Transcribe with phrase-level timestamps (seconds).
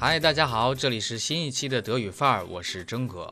[0.00, 3.30] 嗨，大家好，这里是新一期的德语范儿，我是真哥。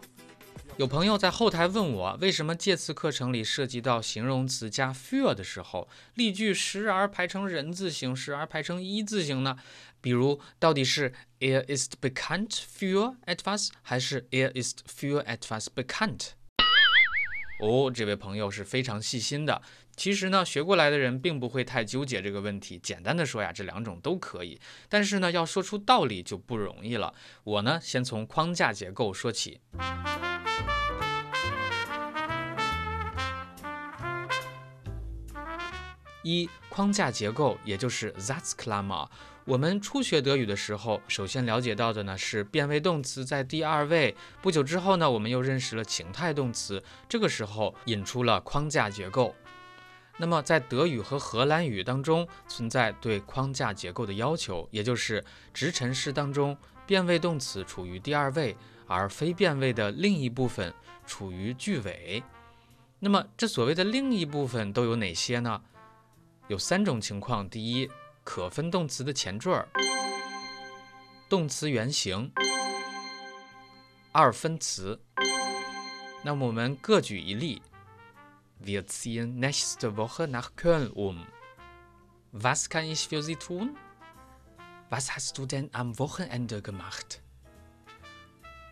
[0.77, 9.57] 有朋友在后台问我，为什么介词课程里涉及到形容词加 für 的时候，例句时而排成人字形，时而排成一字形呢？
[10.03, 16.33] 比如，到底是 er ist bekannt für etwas，还是 er ist für etwas bekannt？
[17.61, 19.63] 哦，这位朋友是非常细心的。
[19.99, 22.79] 其实呢，学过来的人并不会太纠结这个问题。
[22.79, 24.61] 简单的说呀，这两种都可以。
[24.89, 27.13] 但是呢，要说出道理就不容易了。
[27.43, 29.61] 我呢，先从框架结构说起。
[36.23, 39.11] 一框架结构，也就是 that's c l a m m e r。
[39.47, 44.15] 我们初学德语的时候，首先了解到的呢是变位动词在第二位。
[44.41, 49.35] 不久之后呢，我们又认识了情态动词，这个时候引出了框架结构。
[50.21, 58.57] 那么在德语和荷兰语当中存在对框架结构的要求，也就是直陈式当中变位动词处于第二位，
[58.89, 60.75] 而非变位的另一部分
[61.07, 62.23] 处于句尾。
[62.99, 65.63] 那么这所谓的另一部分都有哪些呢？
[66.49, 67.89] 有三种情况：第一，
[68.25, 69.69] 可分动词的前缀儿，
[71.29, 72.33] 动词原形，
[74.11, 75.01] 二分词。
[76.25, 77.63] 那么我们各举一例。
[78.61, 81.27] Wir ziehen nächste Woche nach Köln um.
[82.33, 83.77] Was kann ich für Sie tun?
[84.91, 87.21] Was hast du denn am Wochenende gemacht?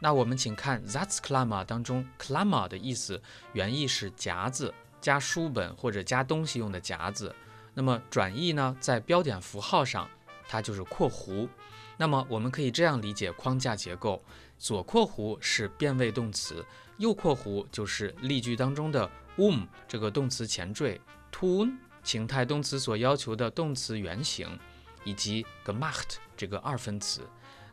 [0.00, 7.34] 那我们请看 Satzklammer 当中，Klammer 的意思原意是夹子，加书本或者加东西用的夹子。
[7.72, 10.08] 那么转义呢，在标点符号上，
[10.48, 11.48] 它就是括弧。
[11.96, 14.20] 那么我们可以这样理解框架结构：
[14.58, 16.66] 左括弧是变位动词，
[16.98, 24.58] 右括弧就是例句当中的 um 这个动词前缀，tun 情态动词所要求的动词原形，
[25.04, 27.22] 以及 gemacht 这个二分词。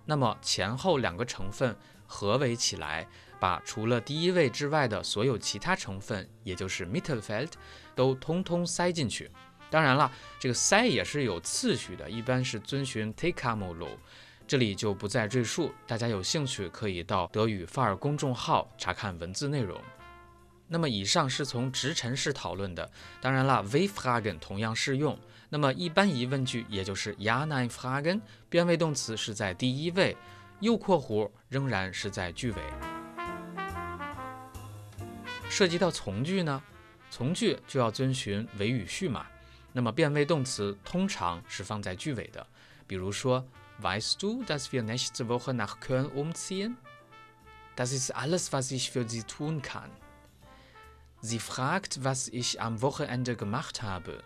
[0.06, 1.76] 那么前后两个成分
[2.06, 3.08] 合为起来，
[3.40, 7.52] 把除了第一位之外的所有其他成分，也就是 Mittelfeld，
[7.96, 9.32] 都通通塞进去。
[9.70, 13.90] 当然了，这个塞也是有次序的，一般是遵循 take amolo，
[14.46, 15.72] 这里就不再赘述。
[15.88, 19.82] 大家有兴趣可以到德语范儿公众号查看文字内容。
[20.74, 22.92] 那么以上是从直陈式讨论的，
[23.22, 25.16] 当然了，v fragen 同样适用。
[25.48, 28.20] 那么一般疑问句，也就是 ja nein fragen，
[28.50, 30.18] 变位动词是在第一位，
[30.62, 32.62] 右括弧仍然是在句尾。
[35.48, 36.60] 涉及到从句呢，
[37.12, 39.28] 从句就要遵循谓语序嘛。
[39.74, 42.44] 那么变位动词通常是放在句尾的，
[42.88, 43.46] 比如说
[43.80, 46.78] ，Weißt du, dass wir nächste Woche nach Köln umziehen?
[47.76, 49.90] Das ist alles, was ich für Sie tun kann.
[51.24, 54.20] Sie fragt, was ich am Wochenende gemacht habe.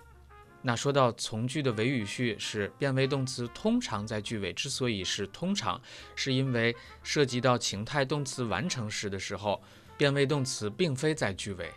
[0.64, 5.80] 那说到从句的谓语序是变位动词通常在句尾，之所以是通常，
[6.16, 9.62] 是因为涉及到情态动词完成时的时候，
[9.96, 11.72] 变位动词并非在句尾，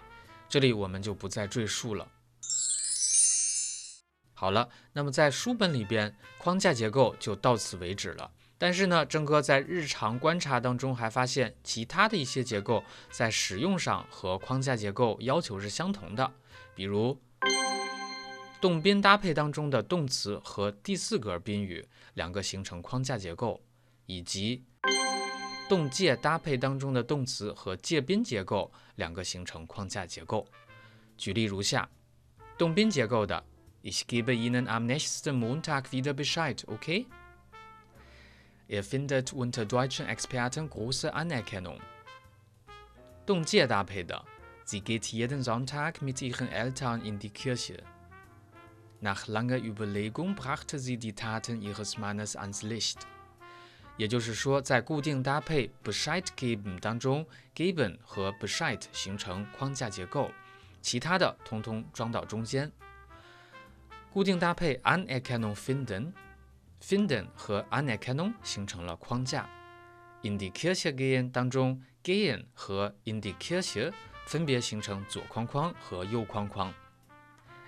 [0.49, 2.09] 这里我们就不再赘述了。
[4.33, 8.31] 好了，那么在书本里边，框架结构就到此为止了。
[8.61, 16.31] 但是呢，郑哥在日常观察当中还发现，其他的一些结构在使用上和框架结构要求是相同的。
[16.75, 17.19] 比如，
[18.61, 23.59] 动宾搭配当中的动词和第四格宾语两个形成框架结构，
[24.05, 24.63] 以及
[25.67, 30.47] 动介搭配当中的动词和介宾结构两个形成框架结构。
[31.17, 31.89] 举例如下，
[32.59, 33.43] 动宾结构的。
[33.83, 37.07] Ich gebe Ihnen am nächsten Montag wieder Bescheid，OK？
[38.70, 41.80] Er findet unter deutschen Experten große Anerkennung.
[43.26, 44.24] 动介搭配的，
[44.66, 47.84] Sie geht jeden Sonntag mit ihren Eltern in die Kirche.
[49.02, 53.06] Nach langer Überlegung brachte sie die Taten ihres Mannes ans Licht.
[53.98, 60.32] 也就是说，在固定搭配 Bescheid geben 当中，geben 和 Bescheid 形成框架结构，
[60.82, 62.72] 其他的通通装到中间。
[64.12, 65.56] 固定搭配 Anerkennung
[66.81, 69.49] finden，finden 和 Anerkennung 形成了框架。
[70.23, 73.93] In die Kirche gehen 当中，gehen 和 in die Kirche
[74.27, 76.73] 分别形成左框框和右框框。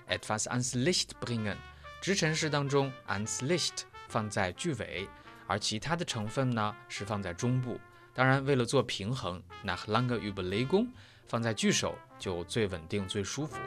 [0.07, 1.55] Etwas ans Licht bringen，
[2.01, 5.07] 直陈式当中 ans Licht 放在句尾，
[5.47, 7.79] 而其他的成分呢是放在中部。
[8.13, 10.89] 当然，为了做平衡，Nachlange überlegen
[11.27, 13.57] 放在句首就最稳定、最舒服。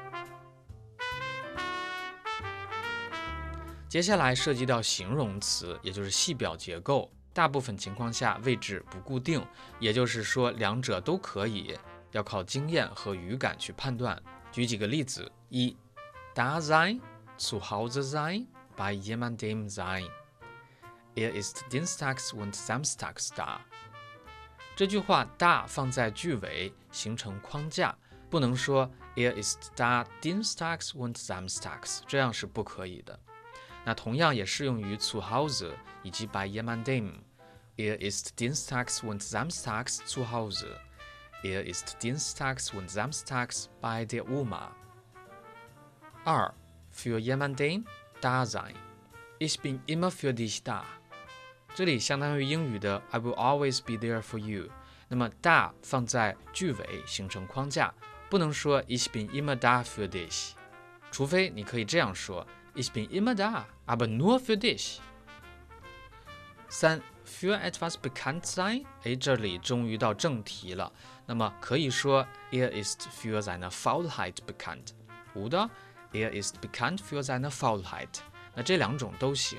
[3.97, 9.43] 接下来涉及到形容词，也就是系表结构，大部分情况下位置不固定，
[9.81, 11.75] 也就是说两者都可以，
[12.13, 14.23] 要靠经验和语感去判断。
[14.53, 15.75] 举几个例子：一
[16.35, 20.07] ，da sein，zu Hause sein，bei jemandem sein。
[21.15, 23.61] Er ist Dienstags und Samstags da。
[24.77, 27.97] 这句话 da 放在句尾形成框架，
[28.29, 33.19] 不能说 Er ist da Dienstags und Samstags，这样是不可以的。
[33.87, 35.73] 那同样也适用于 zu Hause
[36.03, 37.13] 以及 bei jemandem。
[37.77, 40.81] Er ist Dienstags und Samstags zu Hause。
[41.45, 44.73] Er ist Dienstags und Samstags bei der Oma。
[46.25, 46.53] 二
[46.91, 47.85] ，für jemanden
[48.21, 48.75] da sein。
[49.39, 50.83] Ich bin immer für dich da。
[51.77, 54.69] 这里相当于英语的 I will always be there for you。
[55.09, 57.95] 那么 da 放在句尾形成框架，
[58.29, 60.55] 不能说 Ich bin immer da für dich，
[61.13, 62.45] 除非你可以这样说
[62.77, 65.01] Ich bin immer da，aber nur für dich。
[66.69, 68.85] 三，für etwas bekannt sein。
[69.03, 70.93] 哎，这里终于到正题了。
[71.25, 74.91] 那么可以说 Er ist für seine Faulheit bekannt。
[75.35, 75.71] oder
[76.13, 78.19] Er ist bekannt für seine Faulheit。
[78.55, 79.59] 那这两种都行。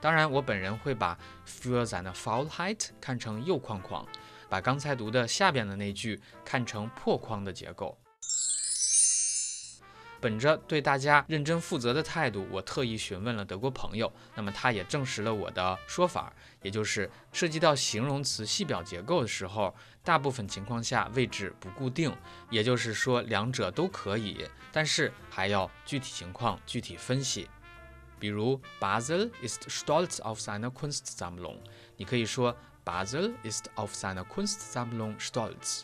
[0.00, 1.16] 当然，我本人会把
[1.46, 4.06] für seine Faulheit 看成右框框，
[4.50, 7.98] 把刚才读的下边的那句看成破框的结构。
[10.20, 16.32] 本着对大家认真负责的态度，我特意询问了德国朋友，那么他也证实了我的说法，
[16.62, 22.14] 也就是涉及到形容词系表结构的时候，大部分情况下位置不固定，
[22.50, 27.48] 也就是说两者都可以，但是还要具体情况具体分析。
[28.18, 31.58] 比如，Basel ist stolz auf seine Kunstsammlung。
[31.96, 35.82] 你可以说，Basel ist auf seine Kunstsammlung stolz。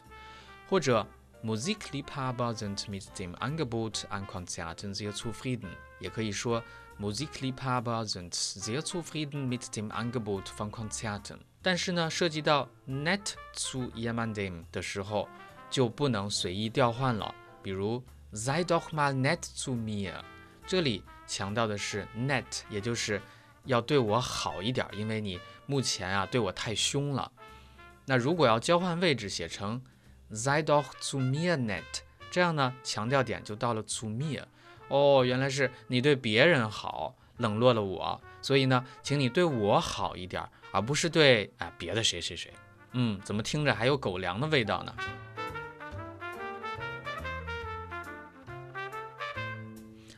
[0.67, 1.07] 或者
[1.44, 5.70] ，Musikliebhaber sind mit dem Angebot an Konzerten sehr zufrieden。
[6.00, 6.64] 也可以说，
[6.98, 11.40] Musikliebhaber sind sehr zufrieden mit dem Angebot von Konzerten。
[11.62, 15.28] 但是呢，涉及到 net zu jemandem 的时候，
[15.70, 17.34] 就不能随意调换了。
[17.62, 20.22] 比如，Sei doch mal nett zu mir。
[20.68, 21.04] 这里。
[21.32, 23.22] 强调的是 net，也就是
[23.66, 27.32] 要对我好一点，因为你目前啊对我太凶了。
[28.08, 29.80] 那如果要交换位置，写成
[30.35, 31.83] Sei doch zu mir net，
[32.31, 34.43] 这样呢强调点就到了 zu mir。
[34.89, 42.53] 哦，原来是你对别人好，冷落了我，所以呢，请你对我好一点，而不是对啊别的谁谁谁。
[42.93, 44.95] 嗯，怎么听着还有狗粮的味道呢？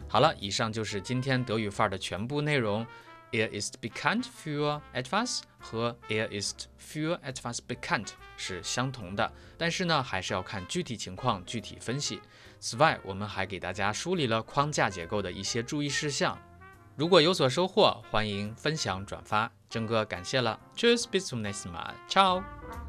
[0.09, 2.87] 好了，以上就是今天德语范儿的全部内容。
[3.33, 12.21] Er ist bekannt für etwas 和 Er ist für etwas bekannt 是相同的，但是呢，还是要看具体情况具体分析。
[12.61, 16.39] 此外，我们还给大家梳理了框架结构的一些注意事项。
[16.97, 19.51] 如果有所收获，欢迎分享转发。
[19.69, 22.86] 真哥感谢了，Cheers，bis zum nächsten Mal，ciao。